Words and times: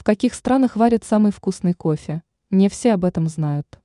В 0.00 0.02
каких 0.02 0.32
странах 0.32 0.76
варят 0.76 1.04
самый 1.04 1.30
вкусный 1.30 1.74
кофе? 1.74 2.22
Не 2.48 2.70
все 2.70 2.94
об 2.94 3.04
этом 3.04 3.28
знают. 3.28 3.82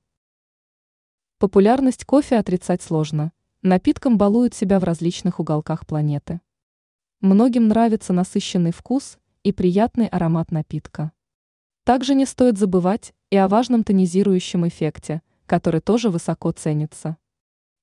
Популярность 1.38 2.06
кофе 2.06 2.38
отрицать 2.38 2.80
сложно. 2.80 3.32
Напитком 3.60 4.16
балуют 4.16 4.54
себя 4.54 4.80
в 4.80 4.84
различных 4.84 5.40
уголках 5.40 5.86
планеты. 5.86 6.40
Многим 7.20 7.68
нравится 7.68 8.14
насыщенный 8.14 8.72
вкус 8.72 9.18
и 9.42 9.52
приятный 9.52 10.06
аромат 10.06 10.52
напитка. 10.52 11.12
Также 11.84 12.14
не 12.14 12.24
стоит 12.24 12.56
забывать 12.56 13.12
и 13.28 13.36
о 13.36 13.46
важном 13.46 13.84
тонизирующем 13.84 14.66
эффекте, 14.66 15.20
который 15.44 15.82
тоже 15.82 16.08
высоко 16.08 16.50
ценится. 16.50 17.18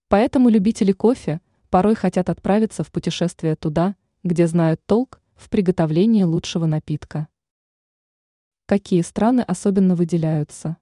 Поэтому 0.07 0.50
любители 0.50 0.91
кофе 0.91 1.39
порой 1.70 1.93
хотят 1.93 2.31
отправиться 2.31 2.84
в 2.84 2.91
путешествие 2.91 3.55
туда, 3.55 3.95
где 4.23 4.47
знают 4.47 4.84
толк 4.88 5.21
в 5.36 5.52
приготовлении 5.52 6.23
лучшего 6.23 6.65
напитка. 6.65 7.27
Какие 8.73 9.01
страны 9.03 9.41
особенно 9.41 9.95
выделяются? 9.95 10.77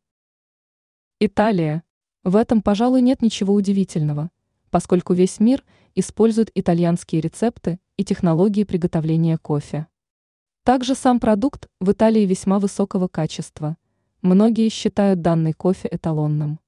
Италия. 1.19 1.83
В 2.23 2.37
этом, 2.37 2.61
пожалуй, 2.61 3.01
нет 3.01 3.21
ничего 3.21 3.53
удивительного, 3.53 4.31
поскольку 4.69 5.13
весь 5.13 5.41
мир 5.41 5.65
использует 5.93 6.51
итальянские 6.55 7.19
рецепты 7.19 7.81
и 7.97 8.05
технологии 8.05 8.63
приготовления 8.63 9.37
кофе. 9.37 9.87
Также 10.63 10.95
сам 10.95 11.19
продукт 11.19 11.67
в 11.81 11.91
Италии 11.91 12.25
весьма 12.25 12.59
высокого 12.59 13.09
качества. 13.09 13.75
Многие 14.21 14.69
считают 14.69 15.19
данный 15.19 15.51
кофе 15.51 15.89
эталонным. 15.91 16.61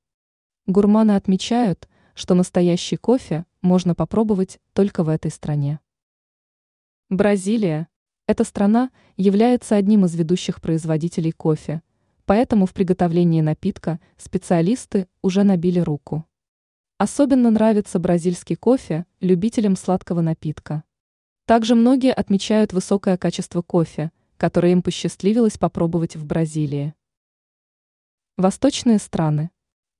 Гурманы 0.68 1.16
отмечают, 1.16 1.88
что 2.16 2.36
настоящий 2.36 2.98
кофе 2.98 3.46
можно 3.62 3.96
попробовать 3.96 4.60
только 4.74 5.06
в 5.06 5.08
этой 5.08 5.32
стране. 5.32 5.80
Бразилия. 7.08 7.88
Эта 8.26 8.46
страна 8.46 8.90
является 9.18 9.76
одним 9.76 10.06
из 10.06 10.16
ведущих 10.16 10.62
производителей 10.62 11.34
кофе, 11.34 11.82
поэтому 12.26 12.66
в 12.66 12.74
приготовлении 12.74 13.42
напитка 13.42 14.00
специалисты 14.18 15.10
уже 15.22 15.44
набили 15.44 15.80
руку. 15.80 16.26
Особенно 16.98 17.52
нравится 17.52 18.00
бразильский 18.00 18.56
кофе 18.56 19.06
любителям 19.20 19.76
сладкого 19.76 20.22
напитка. 20.22 20.86
Также 21.46 21.76
многие 21.76 22.14
отмечают 22.14 22.72
высокое 22.72 23.18
качество 23.18 23.62
кофе, 23.62 24.10
которое 24.38 24.72
им 24.72 24.82
посчастливилось 24.82 25.58
попробовать 25.58 26.16
в 26.16 26.26
Бразилии. 26.26 26.94
Восточные 28.38 29.00
страны. 29.00 29.52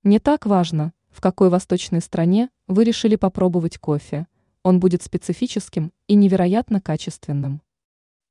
Не 0.02 0.18
так 0.18 0.46
важно, 0.46 0.94
в 1.10 1.20
какой 1.20 1.50
восточной 1.50 2.00
стране 2.00 2.48
вы 2.68 2.84
решили 2.84 3.16
попробовать 3.16 3.76
кофе. 3.76 4.26
Он 4.62 4.80
будет 4.80 5.02
специфическим 5.02 5.92
и 6.06 6.14
невероятно 6.14 6.80
качественным. 6.80 7.60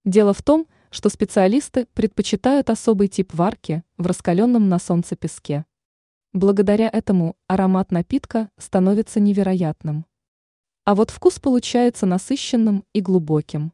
Дело 0.05 0.33
в 0.33 0.41
том, 0.41 0.67
что 0.89 1.09
специалисты 1.09 1.87
предпочитают 1.93 2.69
особый 2.69 3.07
тип 3.07 3.33
варки 3.33 3.83
в 3.97 4.05
раскаленном 4.05 4.67
на 4.67 4.77
солнце 4.77 5.15
песке. 5.15 5.65
Благодаря 6.33 6.89
этому 6.89 7.35
аромат 7.47 7.91
напитка 7.91 8.49
становится 8.57 9.19
невероятным. 9.19 10.05
А 10.83 10.95
вот 10.95 11.09
вкус 11.09 11.39
получается 11.39 12.05
насыщенным 12.05 12.83
и 12.91 12.99
глубоким. 12.99 13.71